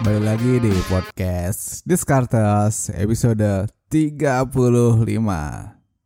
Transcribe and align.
Balik 0.00 0.24
lagi 0.24 0.52
di 0.64 0.72
podcast 0.88 1.84
Discartes 1.84 2.88
episode 2.96 3.68
35 3.92 4.48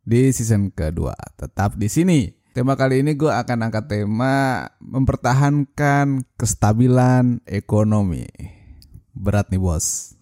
di 0.03 0.35
season 0.35 0.67
kedua. 0.67 1.15
Tetap 1.39 1.79
di 1.79 1.87
sini. 1.87 2.27
Tema 2.51 2.75
kali 2.75 3.07
ini 3.07 3.15
gue 3.15 3.31
akan 3.31 3.71
angkat 3.71 3.87
tema 3.87 4.67
mempertahankan 4.83 6.27
kestabilan 6.35 7.39
ekonomi. 7.47 8.27
Berat 9.15 9.47
nih 9.55 9.63
bos. 9.63 10.19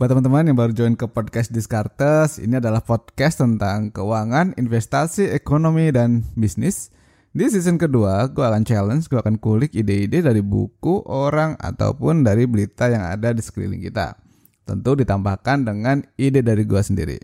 Buat 0.00 0.08
teman-teman 0.16 0.48
yang 0.48 0.56
baru 0.56 0.72
join 0.72 0.96
ke 0.96 1.04
podcast 1.04 1.52
Discartes, 1.52 2.40
ini 2.40 2.56
adalah 2.56 2.80
podcast 2.80 3.44
tentang 3.44 3.92
keuangan, 3.92 4.56
investasi, 4.56 5.28
ekonomi, 5.28 5.92
dan 5.92 6.24
bisnis. 6.32 6.88
Di 7.30 7.46
season 7.46 7.78
kedua, 7.78 8.26
gue 8.26 8.42
akan 8.42 8.66
challenge, 8.66 9.06
gue 9.06 9.14
akan 9.14 9.38
kulik 9.38 9.70
ide-ide 9.70 10.18
dari 10.18 10.42
buku, 10.42 11.06
orang, 11.06 11.54
ataupun 11.62 12.26
dari 12.26 12.42
berita 12.42 12.90
yang 12.90 13.06
ada 13.06 13.30
di 13.30 13.38
sekeliling 13.38 13.78
kita. 13.78 14.18
Tentu 14.66 14.98
ditambahkan 14.98 15.62
dengan 15.62 16.02
ide 16.18 16.42
dari 16.42 16.66
gue 16.66 16.82
sendiri. 16.82 17.22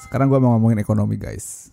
Sekarang 0.00 0.32
gue 0.32 0.40
mau 0.40 0.56
ngomongin 0.56 0.80
ekonomi 0.80 1.20
guys. 1.20 1.68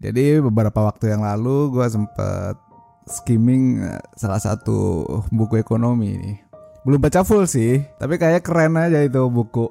Jadi 0.00 0.40
beberapa 0.40 0.80
waktu 0.88 1.12
yang 1.12 1.28
lalu 1.28 1.76
gue 1.76 1.84
sempet 1.92 2.56
skimming 3.04 3.84
eh, 3.84 4.00
salah 4.16 4.40
satu 4.40 5.04
buku 5.28 5.60
ekonomi 5.60 6.16
nih. 6.16 6.49
Belum 6.80 6.96
baca 6.96 7.20
full 7.20 7.44
sih, 7.44 7.84
tapi 8.00 8.16
kayak 8.16 8.40
keren 8.40 8.80
aja 8.80 9.04
itu 9.04 9.20
buku. 9.28 9.68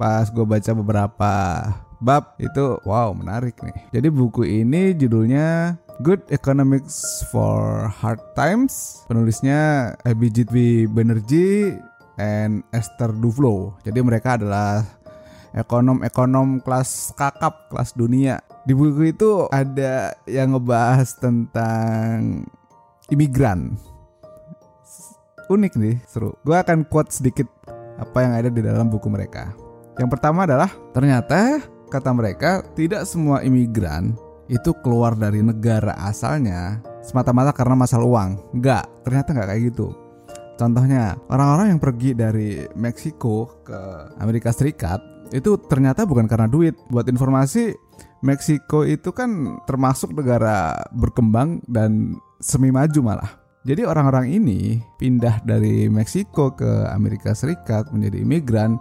Pas 0.00 0.26
gue 0.32 0.42
baca 0.42 0.70
beberapa 0.72 1.32
bab 2.00 2.34
itu 2.40 2.80
wow 2.88 3.12
menarik 3.12 3.60
nih. 3.60 3.92
Jadi 3.92 4.08
buku 4.08 4.48
ini 4.48 4.96
judulnya 4.96 5.76
Good 6.00 6.32
Economics 6.32 7.22
for 7.28 7.86
Hard 8.00 8.20
Times. 8.32 9.04
Penulisnya 9.06 9.92
Abhijit 10.08 10.48
V. 10.48 10.88
Banerjee 10.88 11.76
and 12.16 12.64
Esther 12.72 13.12
Duflo. 13.12 13.76
Jadi 13.84 14.00
mereka 14.00 14.40
adalah 14.40 14.82
ekonom-ekonom 15.54 16.64
kelas 16.64 17.12
kakap, 17.14 17.68
kelas 17.70 17.94
dunia 17.94 18.42
di 18.64 18.72
buku 18.72 19.12
itu 19.12 19.44
ada 19.52 20.16
yang 20.24 20.56
ngebahas 20.56 21.20
tentang 21.20 22.48
imigran. 23.12 23.76
Unik 25.52 25.76
nih, 25.76 25.96
seru. 26.08 26.32
Gue 26.40 26.56
akan 26.56 26.88
quote 26.88 27.12
sedikit 27.12 27.44
apa 28.00 28.24
yang 28.24 28.32
ada 28.32 28.48
di 28.48 28.64
dalam 28.64 28.88
buku 28.88 29.12
mereka. 29.12 29.52
Yang 30.00 30.08
pertama 30.16 30.48
adalah 30.48 30.72
ternyata 30.96 31.60
kata 31.92 32.10
mereka 32.16 32.64
tidak 32.74 33.04
semua 33.06 33.44
imigran 33.44 34.16
itu 34.48 34.74
keluar 34.82 35.14
dari 35.14 35.40
negara 35.40 35.94
asalnya 36.00 36.82
semata-mata 37.04 37.52
karena 37.52 37.76
masalah 37.76 38.08
uang. 38.08 38.30
Enggak, 38.56 38.88
ternyata 39.04 39.28
nggak 39.36 39.48
kayak 39.52 39.62
gitu. 39.70 39.88
Contohnya, 40.54 41.18
orang-orang 41.28 41.76
yang 41.76 41.80
pergi 41.82 42.14
dari 42.14 42.64
Meksiko 42.78 43.66
ke 43.66 43.78
Amerika 44.22 44.54
Serikat 44.54 45.02
itu 45.34 45.58
ternyata 45.66 46.06
bukan 46.06 46.24
karena 46.30 46.46
duit. 46.46 46.78
Buat 46.88 47.10
informasi, 47.10 47.74
Meksiko 48.24 48.86
itu 48.86 49.12
kan 49.12 49.60
termasuk 49.68 50.14
negara 50.14 50.72
berkembang 50.94 51.60
dan 51.68 52.16
semi 52.38 52.70
maju 52.70 53.00
malah. 53.02 53.43
Jadi 53.64 53.80
orang-orang 53.88 54.28
ini 54.28 54.76
pindah 55.00 55.40
dari 55.40 55.88
Meksiko 55.88 56.52
ke 56.52 56.84
Amerika 56.92 57.32
Serikat 57.32 57.88
menjadi 57.96 58.20
imigran 58.20 58.76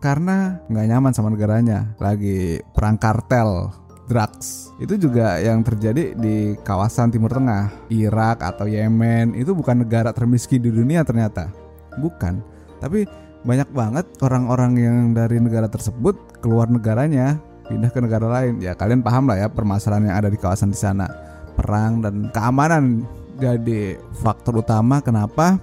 karena 0.00 0.56
nggak 0.72 0.86
nyaman 0.88 1.12
sama 1.12 1.28
negaranya. 1.28 1.92
Lagi 2.00 2.64
perang 2.72 2.96
kartel, 2.96 3.68
drugs. 4.08 4.72
Itu 4.80 4.96
juga 4.96 5.36
yang 5.36 5.60
terjadi 5.60 6.16
di 6.16 6.56
kawasan 6.64 7.12
Timur 7.12 7.28
Tengah, 7.28 7.92
Irak 7.92 8.40
atau 8.40 8.64
Yemen. 8.64 9.36
Itu 9.36 9.52
bukan 9.52 9.84
negara 9.84 10.16
termiskin 10.16 10.64
di 10.64 10.72
dunia 10.72 11.04
ternyata. 11.04 11.52
Bukan. 12.00 12.40
Tapi 12.80 13.04
banyak 13.44 13.68
banget 13.68 14.06
orang-orang 14.24 14.72
yang 14.80 14.96
dari 15.12 15.44
negara 15.44 15.68
tersebut 15.68 16.40
keluar 16.40 16.72
negaranya 16.72 17.36
pindah 17.68 17.90
ke 17.90 17.98
negara 18.00 18.26
lain 18.26 18.62
ya 18.62 18.74
kalian 18.78 19.02
paham 19.02 19.26
lah 19.26 19.38
ya 19.38 19.48
permasalahan 19.50 20.10
yang 20.10 20.16
ada 20.18 20.30
di 20.30 20.38
kawasan 20.38 20.70
di 20.70 20.78
sana 20.78 21.10
perang 21.58 21.98
dan 22.02 22.30
keamanan 22.30 23.02
jadi 23.42 23.98
faktor 24.22 24.62
utama 24.62 25.02
kenapa 25.02 25.58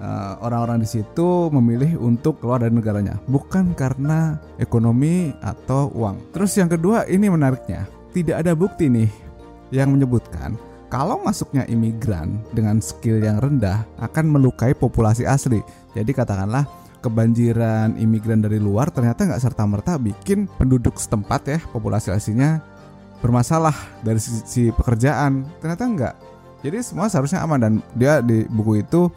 uh, 0.00 0.40
orang-orang 0.40 0.80
di 0.80 0.88
situ 0.88 1.52
memilih 1.52 2.00
untuk 2.00 2.40
keluar 2.40 2.64
dari 2.64 2.72
negaranya. 2.72 3.20
Bukan 3.28 3.76
karena 3.76 4.40
ekonomi 4.56 5.36
atau 5.44 5.92
uang. 5.92 6.32
Terus 6.32 6.56
yang 6.56 6.72
kedua 6.72 7.04
ini 7.06 7.28
menariknya. 7.28 7.84
Tidak 8.10 8.34
ada 8.34 8.58
bukti 8.58 8.90
nih 8.90 9.06
yang 9.70 9.94
menyebutkan 9.94 10.58
kalau 10.90 11.22
masuknya 11.22 11.62
imigran 11.70 12.42
dengan 12.50 12.82
skill 12.82 13.22
yang 13.22 13.38
rendah 13.38 13.86
akan 14.02 14.26
melukai 14.26 14.74
populasi 14.74 15.22
asli. 15.22 15.62
Jadi 15.94 16.10
katakanlah 16.10 16.66
kebanjiran 16.98 17.94
imigran 17.94 18.42
dari 18.42 18.58
luar 18.58 18.90
ternyata 18.90 19.24
nggak 19.24 19.40
serta 19.40 19.64
merta 19.64 19.96
bikin 19.96 20.50
penduduk 20.58 21.00
setempat 21.00 21.40
ya 21.48 21.58
populasi 21.72 22.12
aslinya 22.12 22.60
bermasalah 23.22 24.02
dari 24.02 24.18
sisi 24.18 24.74
pekerjaan. 24.74 25.46
Ternyata 25.62 25.84
enggak 25.86 26.14
jadi 26.60 26.84
semua 26.84 27.08
seharusnya 27.08 27.40
aman 27.44 27.58
dan 27.60 27.72
dia 27.96 28.20
di 28.20 28.44
buku 28.48 28.84
itu 28.84 29.08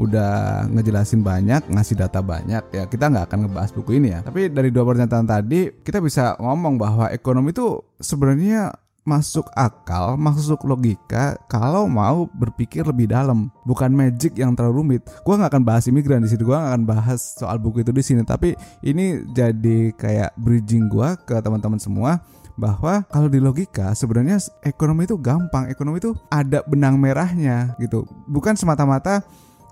udah 0.00 0.64
ngejelasin 0.72 1.20
banyak 1.20 1.68
ngasih 1.68 1.96
data 2.00 2.24
banyak. 2.24 2.62
Ya 2.72 2.84
kita 2.88 3.12
nggak 3.12 3.24
akan 3.28 3.38
ngebahas 3.46 3.70
buku 3.76 4.00
ini 4.00 4.16
ya. 4.16 4.24
Tapi 4.24 4.48
dari 4.48 4.72
dua 4.72 4.88
pernyataan 4.88 5.28
tadi 5.28 5.68
kita 5.84 6.00
bisa 6.00 6.40
ngomong 6.40 6.80
bahwa 6.80 7.12
ekonomi 7.12 7.52
itu 7.52 7.84
sebenarnya 8.00 8.72
masuk 9.00 9.48
akal, 9.56 10.14
masuk 10.20 10.60
logika 10.68 11.34
kalau 11.48 11.88
mau 11.88 12.28
berpikir 12.36 12.84
lebih 12.84 13.08
dalam, 13.08 13.48
bukan 13.64 13.88
magic 13.90 14.36
yang 14.36 14.52
terlalu 14.52 14.84
rumit. 14.84 15.02
Gua 15.24 15.40
nggak 15.40 15.56
akan 15.56 15.64
bahas 15.64 15.88
imigran 15.88 16.20
di 16.20 16.28
sini, 16.28 16.44
gua 16.44 16.60
nggak 16.60 16.72
akan 16.76 16.84
bahas 16.84 17.20
soal 17.40 17.56
buku 17.56 17.80
itu 17.80 17.90
di 17.96 18.04
sini, 18.04 18.22
tapi 18.22 18.52
ini 18.84 19.24
jadi 19.32 19.96
kayak 19.96 20.36
bridging 20.36 20.92
gua 20.92 21.16
ke 21.16 21.32
teman-teman 21.40 21.80
semua 21.80 22.20
bahwa 22.60 23.08
kalau 23.08 23.32
di 23.32 23.40
logika 23.40 23.96
sebenarnya 23.96 24.36
ekonomi 24.60 25.08
itu 25.08 25.16
gampang, 25.16 25.72
ekonomi 25.72 25.96
itu 25.98 26.12
ada 26.28 26.60
benang 26.68 27.00
merahnya 27.00 27.72
gitu. 27.80 28.04
Bukan 28.28 28.54
semata-mata 28.54 29.24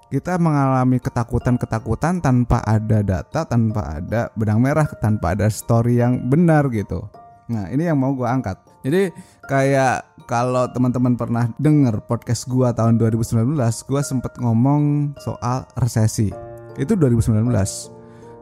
kita 0.08 0.40
mengalami 0.40 0.96
ketakutan-ketakutan 0.96 2.24
tanpa 2.24 2.64
ada 2.64 3.04
data, 3.04 3.44
tanpa 3.44 4.00
ada 4.00 4.32
benang 4.32 4.64
merah, 4.64 4.88
tanpa 5.04 5.36
ada 5.36 5.52
story 5.52 6.00
yang 6.00 6.32
benar 6.32 6.64
gitu. 6.72 7.04
Nah, 7.52 7.68
ini 7.68 7.84
yang 7.84 8.00
mau 8.00 8.16
gue 8.16 8.24
angkat. 8.24 8.56
Jadi 8.84 9.12
kayak 9.44 10.24
kalau 10.28 10.68
teman-teman 10.70 11.16
pernah 11.16 11.50
denger 11.58 12.04
podcast 12.04 12.46
gua 12.46 12.70
tahun 12.70 13.00
2019, 13.00 13.56
gua 13.88 14.02
sempet 14.04 14.36
ngomong 14.38 15.12
soal 15.24 15.64
resesi. 15.80 16.30
Itu 16.78 16.94
2019. 16.94 17.48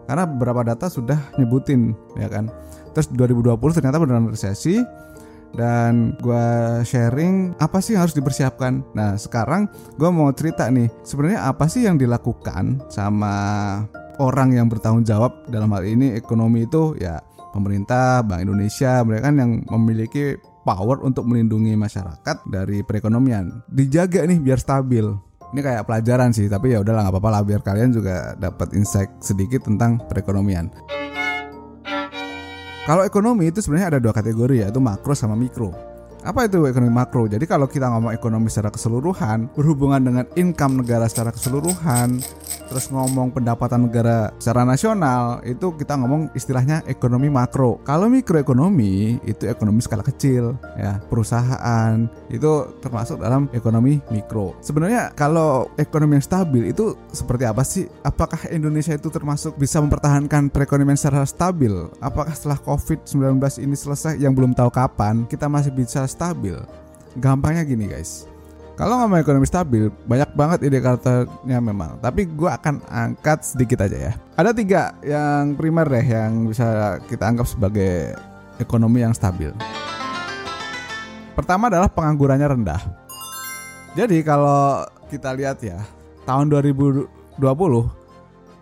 Karena 0.07 0.25
beberapa 0.27 0.63
data 0.63 0.91
sudah 0.91 1.19
nyebutin 1.39 1.95
ya 2.19 2.29
kan. 2.29 2.53
Terus 2.97 3.13
2020 3.13 3.77
ternyata 3.77 4.01
beneran 4.01 4.33
resesi 4.33 4.81
dan 5.53 6.17
gua 6.25 6.81
sharing 6.81 7.53
apa 7.61 7.85
sih 7.85 7.93
yang 7.93 8.09
harus 8.09 8.17
dipersiapkan. 8.17 8.81
Nah 8.97 9.21
sekarang 9.21 9.69
gua 10.01 10.09
mau 10.09 10.33
cerita 10.33 10.65
nih 10.73 10.89
sebenarnya 11.05 11.45
apa 11.45 11.69
sih 11.69 11.85
yang 11.85 12.01
dilakukan 12.01 12.81
sama 12.89 13.37
orang 14.17 14.57
yang 14.57 14.73
bertanggung 14.73 15.05
jawab 15.05 15.45
dalam 15.53 15.69
hal 15.77 15.85
ini 15.85 16.17
ekonomi 16.17 16.65
itu 16.65 16.97
ya 16.97 17.21
pemerintah, 17.57 18.21
Bank 18.21 18.45
Indonesia, 18.45 19.01
mereka 19.01 19.33
kan 19.33 19.37
yang 19.41 19.53
memiliki 19.73 20.37
power 20.65 21.01
untuk 21.01 21.25
melindungi 21.25 21.73
masyarakat 21.73 22.37
dari 22.53 22.85
perekonomian. 22.85 23.65
Dijaga 23.73 24.29
nih 24.29 24.37
biar 24.37 24.61
stabil. 24.61 25.09
Ini 25.55 25.61
kayak 25.63 25.87
pelajaran 25.89 26.35
sih, 26.37 26.51
tapi 26.51 26.75
ya 26.75 26.83
udahlah 26.83 27.07
nggak 27.07 27.15
apa-apa 27.17 27.31
lah 27.33 27.43
biar 27.47 27.63
kalian 27.65 27.95
juga 27.95 28.35
dapat 28.37 28.75
insight 28.75 29.09
sedikit 29.23 29.65
tentang 29.65 30.03
perekonomian. 30.11 30.69
Kalau 32.87 33.03
ekonomi 33.03 33.51
itu 33.51 33.59
sebenarnya 33.59 33.99
ada 33.99 33.99
dua 33.99 34.15
kategori 34.15 34.63
yaitu 34.63 34.79
makro 34.79 35.11
sama 35.11 35.35
mikro. 35.35 35.75
Apa 36.27 36.51
itu 36.51 36.67
ekonomi 36.67 36.91
makro? 36.91 37.31
Jadi 37.31 37.47
kalau 37.47 37.71
kita 37.71 37.87
ngomong 37.87 38.11
ekonomi 38.11 38.51
secara 38.51 38.75
keseluruhan, 38.75 39.47
berhubungan 39.55 40.03
dengan 40.03 40.27
income 40.35 40.83
negara 40.83 41.07
secara 41.07 41.31
keseluruhan, 41.31 42.19
terus 42.67 42.91
ngomong 42.91 43.31
pendapatan 43.31 43.87
negara 43.87 44.35
secara 44.35 44.67
nasional, 44.67 45.39
itu 45.47 45.71
kita 45.79 45.95
ngomong 45.95 46.35
istilahnya 46.35 46.83
ekonomi 46.91 47.31
makro. 47.31 47.79
Kalau 47.87 48.11
mikroekonomi 48.11 49.23
itu 49.23 49.47
ekonomi 49.47 49.79
skala 49.79 50.03
kecil, 50.03 50.59
ya 50.75 50.99
perusahaan 51.07 52.11
itu 52.27 52.75
termasuk 52.83 53.23
dalam 53.23 53.47
ekonomi 53.55 54.03
mikro. 54.11 54.59
Sebenarnya 54.59 55.15
kalau 55.15 55.71
ekonomi 55.79 56.19
yang 56.19 56.27
stabil 56.27 56.75
itu 56.75 56.99
seperti 57.15 57.47
apa 57.47 57.63
sih? 57.63 57.87
Apakah 58.03 58.51
Indonesia 58.51 58.99
itu 58.99 59.15
termasuk 59.15 59.55
bisa 59.55 59.79
mempertahankan 59.79 60.51
perekonomian 60.51 60.99
secara 60.99 61.23
stabil? 61.23 61.71
Apakah 62.03 62.35
setelah 62.35 62.59
COVID-19 62.67 63.39
ini 63.63 63.79
selesai 63.79 64.19
yang 64.19 64.35
belum 64.35 64.59
tahu 64.59 64.75
kapan 64.75 65.23
kita 65.31 65.47
masih 65.47 65.71
bisa 65.71 66.03
stabil. 66.17 66.57
Gampangnya 67.21 67.69
gini 67.69 67.93
guys. 67.93 68.25
Kalau 68.77 69.01
ngomong 69.01 69.25
ekonomi 69.25 69.49
stabil, 69.49 69.89
banyak 70.05 70.37
banget 70.37 70.69
indikatornya 70.69 71.59
memang. 71.65 71.97
Tapi 72.01 72.29
gue 72.29 72.45
akan 72.45 72.85
angkat 72.85 73.41
sedikit 73.41 73.81
aja 73.81 74.13
ya. 74.13 74.13
Ada 74.37 74.53
tiga 74.53 74.93
yang 75.01 75.57
primer 75.57 75.89
deh 75.89 76.05
yang 76.05 76.45
bisa 76.45 77.01
kita 77.09 77.25
anggap 77.25 77.49
sebagai 77.49 78.13
ekonomi 78.61 79.01
yang 79.01 79.17
stabil. 79.17 79.49
Pertama 81.33 81.73
adalah 81.73 81.89
penganggurannya 81.89 82.49
rendah. 82.53 82.81
Jadi 83.97 84.21
kalau 84.21 84.85
kita 85.09 85.33
lihat 85.33 85.65
ya, 85.65 85.81
tahun 86.29 86.53
2020 86.53 87.09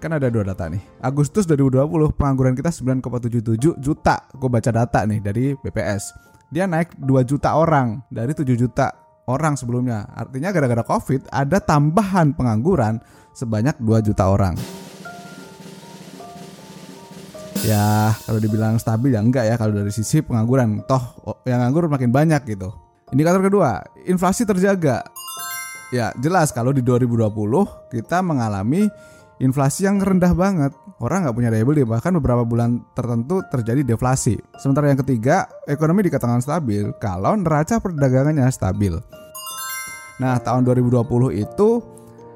kan 0.04 0.20
ada 0.20 0.28
dua 0.28 0.44
data 0.44 0.68
nih. 0.68 0.84
Agustus 1.00 1.48
2020 1.48 2.12
pengangguran 2.12 2.52
kita 2.52 2.68
9,77 2.68 3.80
juta. 3.80 4.20
Gue 4.36 4.52
baca 4.52 4.68
data 4.68 5.00
nih 5.08 5.24
dari 5.24 5.56
BPS. 5.56 6.12
Dia 6.52 6.68
naik 6.68 7.00
2 7.00 7.24
juta 7.24 7.56
orang 7.56 8.04
dari 8.12 8.36
7 8.36 8.44
juta 8.52 8.92
orang 9.24 9.56
sebelumnya. 9.56 10.04
Artinya 10.12 10.52
gara-gara 10.52 10.84
Covid 10.84 11.32
ada 11.32 11.56
tambahan 11.56 12.36
pengangguran 12.36 13.00
sebanyak 13.32 13.80
2 13.80 14.04
juta 14.04 14.28
orang. 14.28 14.52
Ya, 17.64 18.12
kalau 18.28 18.36
dibilang 18.44 18.76
stabil 18.76 19.16
ya 19.16 19.24
enggak 19.24 19.48
ya 19.48 19.56
kalau 19.56 19.72
dari 19.72 19.88
sisi 19.88 20.20
pengangguran. 20.20 20.84
Toh 20.84 21.40
yang 21.48 21.64
nganggur 21.64 21.88
makin 21.88 22.12
banyak 22.12 22.44
gitu. 22.44 22.76
Indikator 23.08 23.40
kedua, 23.40 23.80
inflasi 24.04 24.44
terjaga. 24.44 25.00
Ya, 25.88 26.12
jelas 26.20 26.52
kalau 26.52 26.76
di 26.76 26.84
2020 26.84 27.24
kita 27.88 28.20
mengalami 28.20 28.92
inflasi 29.44 29.84
yang 29.84 30.00
rendah 30.00 30.32
banget. 30.32 30.72
Orang 30.96 31.28
nggak 31.28 31.36
punya 31.36 31.52
daya 31.52 31.68
beli, 31.68 31.84
bahkan 31.84 32.16
beberapa 32.16 32.48
bulan 32.48 32.80
tertentu 32.96 33.44
terjadi 33.52 33.84
deflasi. 33.84 34.40
Sementara 34.56 34.88
yang 34.88 34.98
ketiga, 35.04 35.44
ekonomi 35.68 36.08
dikatakan 36.08 36.40
stabil 36.40 36.88
kalau 36.96 37.36
neraca 37.36 37.76
perdagangannya 37.76 38.48
stabil. 38.48 38.96
Nah, 40.16 40.40
tahun 40.40 40.64
2020 40.64 41.04
itu 41.36 41.82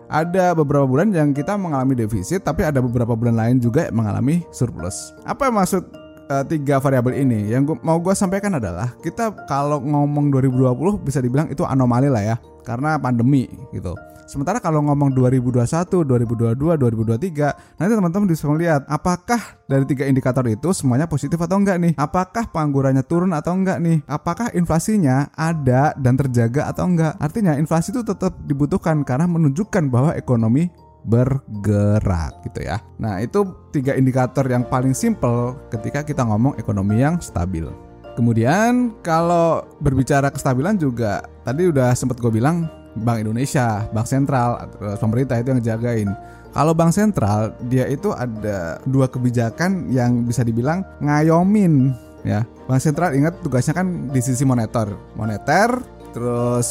ada 0.08 0.56
beberapa 0.56 0.84
bulan 0.84 1.12
yang 1.12 1.32
kita 1.32 1.56
mengalami 1.56 1.96
defisit, 1.96 2.44
tapi 2.44 2.64
ada 2.64 2.84
beberapa 2.84 3.16
bulan 3.16 3.36
lain 3.36 3.56
juga 3.60 3.88
mengalami 3.88 4.44
surplus. 4.52 5.16
Apa 5.24 5.48
maksud 5.48 6.07
uh, 6.28 6.44
tiga 6.44 6.78
variabel 6.78 7.16
ini? 7.24 7.50
Yang 7.50 7.74
gua, 7.74 7.76
mau 7.82 7.98
gue 7.98 8.14
sampaikan 8.14 8.56
adalah 8.56 8.94
kita 9.00 9.48
kalau 9.48 9.80
ngomong 9.80 10.30
2020 10.30 11.02
bisa 11.02 11.18
dibilang 11.18 11.48
itu 11.48 11.64
anomali 11.64 12.06
lah 12.12 12.22
ya, 12.22 12.36
karena 12.62 13.00
pandemi 13.00 13.48
gitu. 13.72 13.96
Sementara 14.28 14.60
kalau 14.60 14.84
ngomong 14.84 15.16
2021, 15.16 16.04
2022, 16.04 16.52
2023, 16.60 17.80
nanti 17.80 17.92
teman-teman 17.96 18.28
bisa 18.28 18.44
melihat 18.44 18.84
apakah 18.84 19.40
dari 19.64 19.88
tiga 19.88 20.04
indikator 20.04 20.44
itu 20.44 20.68
semuanya 20.76 21.08
positif 21.08 21.40
atau 21.40 21.56
enggak 21.56 21.80
nih? 21.80 21.92
Apakah 21.96 22.44
penganggurannya 22.52 23.00
turun 23.08 23.32
atau 23.32 23.56
enggak 23.56 23.80
nih? 23.80 24.04
Apakah 24.04 24.52
inflasinya 24.52 25.32
ada 25.32 25.96
dan 25.96 26.20
terjaga 26.20 26.68
atau 26.68 26.84
enggak? 26.92 27.16
Artinya 27.16 27.56
inflasi 27.56 27.88
itu 27.88 28.04
tetap 28.04 28.36
dibutuhkan 28.44 29.00
karena 29.00 29.24
menunjukkan 29.24 29.88
bahwa 29.88 30.12
ekonomi 30.12 30.68
bergerak 31.08 32.44
gitu 32.44 32.68
ya. 32.68 32.84
Nah, 33.00 33.24
itu 33.24 33.48
tiga 33.72 33.96
indikator 33.96 34.44
yang 34.44 34.68
paling 34.68 34.92
simple 34.92 35.56
ketika 35.72 36.04
kita 36.04 36.20
ngomong 36.20 36.60
ekonomi 36.60 37.00
yang 37.00 37.16
stabil. 37.16 37.64
Kemudian 38.12 38.92
kalau 39.00 39.64
berbicara 39.80 40.28
kestabilan 40.28 40.76
juga 40.76 41.24
tadi 41.46 41.70
udah 41.70 41.96
sempat 41.96 42.20
gue 42.20 42.28
bilang 42.28 42.68
Bank 42.98 43.22
Indonesia, 43.24 43.86
Bank 43.94 44.10
Sentral, 44.10 44.68
pemerintah 44.98 45.38
itu 45.38 45.54
yang 45.54 45.62
jagain. 45.62 46.10
Kalau 46.50 46.74
Bank 46.74 46.90
Sentral 46.90 47.54
dia 47.70 47.86
itu 47.86 48.10
ada 48.10 48.82
dua 48.84 49.06
kebijakan 49.06 49.88
yang 49.94 50.26
bisa 50.26 50.42
dibilang 50.42 50.82
ngayomin 50.98 51.94
ya. 52.26 52.42
Bank 52.66 52.82
Sentral 52.82 53.14
ingat 53.14 53.38
tugasnya 53.38 53.78
kan 53.78 54.10
di 54.10 54.18
sisi 54.18 54.42
moneter, 54.42 54.90
moneter, 55.14 55.78
terus 56.10 56.68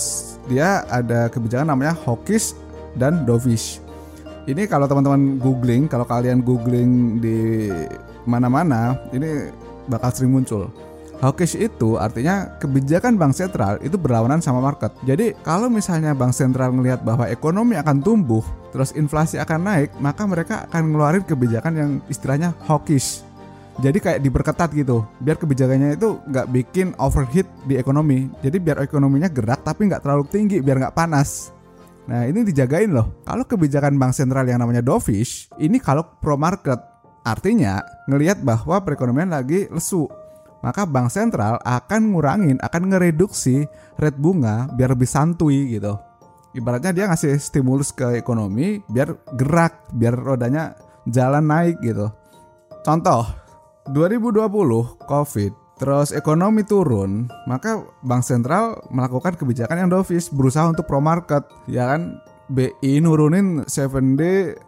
dia 0.52 0.84
ada 0.92 1.32
kebijakan 1.32 1.72
namanya 1.72 1.96
hawkish 2.04 2.52
dan 3.00 3.24
dovish. 3.24 3.80
Ini 4.48 4.64
kalau 4.72 4.88
teman-teman 4.88 5.44
googling, 5.44 5.92
kalau 5.92 6.08
kalian 6.08 6.40
googling 6.40 7.20
di 7.20 7.68
mana-mana, 8.24 8.96
ini 9.12 9.52
bakal 9.92 10.08
sering 10.16 10.32
muncul. 10.32 10.72
Hawkish 11.20 11.60
itu 11.60 12.00
artinya 12.00 12.56
kebijakan 12.56 13.20
bank 13.20 13.36
sentral 13.36 13.76
itu 13.84 14.00
berlawanan 14.00 14.40
sama 14.40 14.64
market. 14.64 14.94
Jadi 15.04 15.36
kalau 15.44 15.68
misalnya 15.68 16.16
bank 16.16 16.32
sentral 16.32 16.72
melihat 16.72 17.04
bahwa 17.04 17.28
ekonomi 17.28 17.76
akan 17.76 18.00
tumbuh, 18.00 18.46
terus 18.72 18.96
inflasi 18.96 19.36
akan 19.36 19.68
naik, 19.68 19.90
maka 20.00 20.24
mereka 20.24 20.64
akan 20.72 20.96
ngeluarin 20.96 21.28
kebijakan 21.28 21.74
yang 21.76 21.92
istilahnya 22.08 22.56
hawkish. 22.72 23.28
Jadi 23.84 24.00
kayak 24.00 24.24
diperketat 24.24 24.72
gitu, 24.80 25.04
biar 25.20 25.36
kebijakannya 25.36 26.00
itu 26.00 26.24
nggak 26.24 26.48
bikin 26.56 26.96
overheat 27.04 27.52
di 27.68 27.76
ekonomi. 27.76 28.32
Jadi 28.40 28.64
biar 28.64 28.80
ekonominya 28.80 29.28
gerak 29.28 29.60
tapi 29.68 29.92
nggak 29.92 30.08
terlalu 30.08 30.24
tinggi, 30.32 30.64
biar 30.64 30.88
nggak 30.88 30.96
panas. 30.96 31.57
Nah 32.08 32.24
ini 32.24 32.48
dijagain 32.48 32.92
loh. 32.92 33.22
Kalau 33.28 33.44
kebijakan 33.44 34.00
bank 34.00 34.16
sentral 34.16 34.48
yang 34.48 34.64
namanya 34.64 34.80
dovish, 34.80 35.52
ini 35.60 35.80
kalau 35.80 36.08
pro 36.24 36.40
market, 36.40 36.80
artinya 37.28 37.84
ngelihat 38.08 38.40
bahwa 38.44 38.80
perekonomian 38.80 39.32
lagi 39.32 39.68
lesu 39.68 40.08
maka 40.66 40.90
bank 40.90 41.14
sentral 41.14 41.62
akan 41.62 42.14
ngurangin, 42.14 42.58
akan 42.60 42.90
ngereduksi 42.90 43.70
rate 43.98 44.18
bunga 44.18 44.70
biar 44.74 44.94
lebih 44.98 45.10
santuy 45.10 45.78
gitu. 45.78 45.94
Ibaratnya 46.58 46.92
dia 46.96 47.06
ngasih 47.08 47.38
stimulus 47.38 47.94
ke 47.94 48.18
ekonomi 48.18 48.82
biar 48.90 49.14
gerak, 49.38 49.94
biar 49.94 50.18
rodanya 50.18 50.74
jalan 51.06 51.46
naik 51.46 51.78
gitu. 51.86 52.10
Contoh, 52.82 53.30
2020 53.94 55.06
Covid, 55.06 55.54
terus 55.78 56.14
ekonomi 56.14 56.66
turun, 56.66 57.30
maka 57.46 57.82
bank 58.04 58.26
sentral 58.26 58.82
melakukan 58.90 59.38
kebijakan 59.38 59.86
yang 59.86 59.90
dovish, 59.90 60.30
berusaha 60.34 60.68
untuk 60.70 60.90
pro 60.90 61.02
market, 61.02 61.46
ya 61.70 61.96
kan? 61.96 62.22
BI 62.48 63.04
nurunin 63.04 63.68
7D 63.68 64.22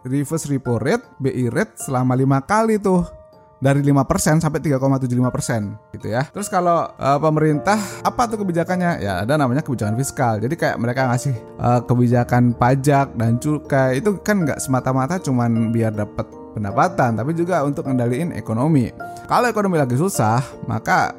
reverse 0.04 0.46
repo 0.52 0.76
rate, 0.76 1.04
BI 1.16 1.48
rate 1.48 1.80
selama 1.80 2.12
lima 2.12 2.44
kali 2.44 2.76
tuh 2.76 3.20
dari 3.60 3.84
5% 3.84 4.40
sampai 4.40 4.60
3,75% 4.64 5.92
gitu 5.92 6.06
ya. 6.08 6.24
Terus 6.32 6.48
kalau 6.48 6.88
uh, 6.96 7.18
pemerintah 7.20 7.76
apa 8.00 8.24
tuh 8.26 8.40
kebijakannya? 8.40 9.04
Ya 9.04 9.20
ada 9.22 9.36
namanya 9.36 9.60
kebijakan 9.60 10.00
fiskal. 10.00 10.40
Jadi 10.40 10.56
kayak 10.56 10.80
mereka 10.80 11.12
ngasih 11.12 11.36
uh, 11.60 11.84
kebijakan 11.84 12.56
pajak 12.56 13.12
dan 13.20 13.36
cukai 13.36 14.00
itu 14.00 14.16
kan 14.24 14.48
nggak 14.48 14.58
semata-mata 14.58 15.20
cuman 15.20 15.70
biar 15.70 15.92
dapat 15.92 16.39
pendapatan, 16.52 17.16
tapi 17.18 17.32
juga 17.36 17.62
untuk 17.62 17.86
ngendaliin 17.86 18.34
ekonomi. 18.34 18.90
Kalau 19.26 19.46
ekonomi 19.46 19.78
lagi 19.78 19.94
susah, 19.94 20.42
maka 20.66 21.14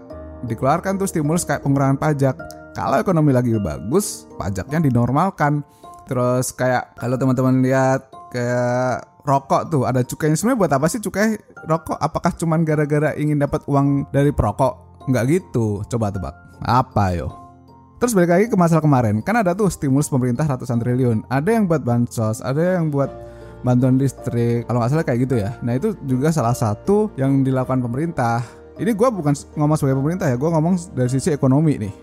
dikeluarkan 0.46 1.00
tuh 1.00 1.08
stimulus 1.08 1.48
kayak 1.48 1.64
pengurangan 1.64 1.98
pajak. 1.98 2.36
Kalau 2.72 3.00
ekonomi 3.00 3.36
lagi 3.36 3.56
bagus, 3.60 4.28
pajaknya 4.40 4.88
dinormalkan. 4.88 5.64
Terus 6.08 6.52
kayak 6.52 7.00
kalau 7.00 7.16
teman-teman 7.16 7.64
lihat 7.64 8.08
kayak 8.32 9.12
rokok 9.28 9.70
tuh 9.70 9.84
ada 9.86 10.02
cukainya 10.02 10.36
sebenarnya 10.36 10.60
buat 10.66 10.74
apa 10.74 10.86
sih 10.90 10.98
cukai 11.04 11.38
rokok 11.70 11.98
apakah 12.02 12.34
cuman 12.34 12.66
gara-gara 12.66 13.14
ingin 13.14 13.38
dapat 13.38 13.62
uang 13.70 14.10
dari 14.10 14.34
perokok 14.34 15.06
nggak 15.06 15.24
gitu 15.30 15.86
coba 15.86 16.10
tebak 16.10 16.34
apa 16.66 17.06
yo 17.14 17.30
Terus 18.02 18.18
balik 18.18 18.34
lagi 18.34 18.46
ke 18.50 18.58
masalah 18.58 18.82
kemarin, 18.82 19.22
kan 19.22 19.38
ada 19.38 19.54
tuh 19.54 19.70
stimulus 19.70 20.10
pemerintah 20.10 20.50
ratusan 20.50 20.82
triliun. 20.82 21.22
Ada 21.30 21.54
yang 21.54 21.70
buat 21.70 21.86
bansos, 21.86 22.42
ada 22.42 22.82
yang 22.82 22.90
buat 22.90 23.14
bantuan 23.62 23.98
listrik, 23.98 24.65
kalau 24.65 24.82
nggak 24.82 24.91
salah 24.91 25.06
kayak 25.06 25.20
gitu 25.25 25.36
ya. 25.41 25.58
Nah 25.62 25.77
itu 25.77 25.94
juga 26.06 26.34
salah 26.34 26.53
satu 26.53 27.13
yang 27.18 27.46
dilakukan 27.46 27.82
pemerintah. 27.82 28.41
Ini 28.82 28.98
gue 28.98 29.10
bukan 29.13 29.34
ngomong 29.58 29.77
sebagai 29.77 30.01
pemerintah 30.01 30.25
ya, 30.25 30.38
gue 30.38 30.50
ngomong 30.50 30.74
dari 30.98 31.10
sisi 31.10 31.30
ekonomi 31.30 31.77
nih, 31.77 31.94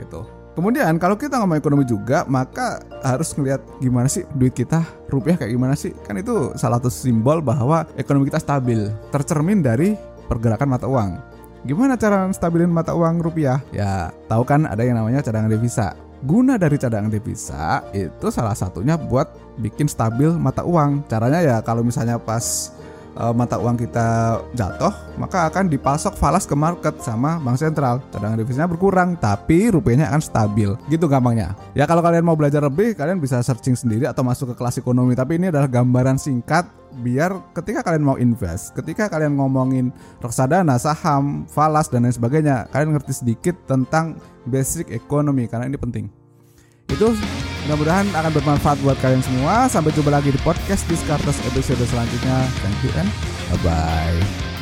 gitu. 0.00 0.24
Kemudian 0.56 0.96
kalau 0.98 1.14
kita 1.14 1.38
ngomong 1.38 1.60
ekonomi 1.60 1.84
juga, 1.86 2.26
maka 2.26 2.82
harus 3.04 3.30
ngelihat 3.36 3.62
gimana 3.78 4.10
sih 4.10 4.26
duit 4.34 4.50
kita, 4.56 4.82
rupiah 5.06 5.38
kayak 5.38 5.54
gimana 5.54 5.78
sih? 5.78 5.94
Kan 6.02 6.18
itu 6.18 6.50
salah 6.58 6.82
satu 6.82 6.90
simbol 6.90 7.38
bahwa 7.38 7.86
ekonomi 7.94 8.26
kita 8.26 8.42
stabil, 8.42 8.90
tercermin 9.14 9.62
dari 9.62 9.94
pergerakan 10.26 10.68
mata 10.74 10.90
uang. 10.90 11.14
Gimana 11.62 11.94
cara 11.94 12.26
stabilin 12.34 12.74
mata 12.74 12.90
uang 12.94 13.22
rupiah? 13.22 13.62
Ya, 13.70 14.10
tahu 14.26 14.42
kan 14.42 14.66
ada 14.66 14.82
yang 14.82 14.98
namanya 14.98 15.22
cadangan 15.22 15.50
devisa. 15.50 15.94
Guna 16.18 16.58
dari 16.58 16.74
cadangan 16.74 17.14
devisa 17.14 17.86
itu 17.94 18.26
salah 18.34 18.54
satunya 18.58 18.98
buat 18.98 19.30
bikin 19.62 19.86
stabil 19.86 20.34
mata 20.34 20.66
uang. 20.66 21.06
Caranya 21.06 21.38
ya 21.38 21.56
kalau 21.62 21.86
misalnya 21.86 22.18
pas 22.18 22.74
uh, 23.14 23.30
mata 23.30 23.58
uang 23.58 23.78
kita 23.78 24.38
jatuh, 24.50 24.90
maka 25.14 25.46
akan 25.46 25.70
dipasok 25.70 26.18
falas 26.18 26.42
ke 26.42 26.58
market 26.58 26.98
sama 27.02 27.38
bank 27.42 27.58
sentral. 27.58 28.02
Cadangan 28.10 28.38
devisanya 28.38 28.70
berkurang, 28.70 29.14
tapi 29.18 29.70
rupiahnya 29.70 30.10
akan 30.10 30.22
stabil. 30.22 30.70
Gitu 30.90 31.06
gampangnya. 31.06 31.54
Ya 31.74 31.86
kalau 31.86 32.02
kalian 32.02 32.26
mau 32.26 32.38
belajar 32.38 32.62
lebih, 32.66 32.98
kalian 32.98 33.22
bisa 33.22 33.42
searching 33.42 33.78
sendiri 33.78 34.06
atau 34.10 34.26
masuk 34.26 34.54
ke 34.54 34.54
kelas 34.58 34.78
ekonomi. 34.78 35.14
Tapi 35.14 35.38
ini 35.38 35.54
adalah 35.54 35.70
gambaran 35.70 36.18
singkat 36.18 36.66
biar 37.00 37.54
ketika 37.54 37.84
kalian 37.84 38.04
mau 38.04 38.16
invest, 38.16 38.72
ketika 38.72 39.06
kalian 39.06 39.36
ngomongin 39.36 39.92
reksadana, 40.22 40.76
saham, 40.80 41.44
falas 41.48 41.88
dan 41.92 42.08
lain 42.08 42.14
sebagainya, 42.14 42.68
kalian 42.72 42.96
ngerti 42.96 43.24
sedikit 43.24 43.54
tentang 43.68 44.16
basic 44.48 44.88
ekonomi 44.92 45.44
karena 45.46 45.68
ini 45.68 45.78
penting. 45.78 46.06
Itu 46.88 47.12
Mudah-mudahan 47.68 48.08
akan 48.16 48.32
bermanfaat 48.32 48.80
buat 48.80 48.96
kalian 49.04 49.20
semua. 49.20 49.68
Sampai 49.68 49.92
jumpa 49.92 50.08
lagi 50.08 50.32
di 50.32 50.40
podcast 50.40 50.88
Discartes 50.88 51.36
episode 51.44 51.84
selanjutnya. 51.84 52.48
Thank 52.64 52.80
you 52.80 52.92
and 52.96 53.12
bye-bye. 53.52 54.57